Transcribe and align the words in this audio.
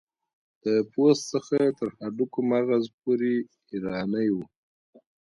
د 0.63 0.65
پوست 0.91 1.23
څخه 1.33 1.57
تر 1.79 1.89
هډوکو 1.99 2.39
مغز 2.51 2.83
پورې 3.01 3.33
ایرانی 3.71 4.27
و. 4.35 4.37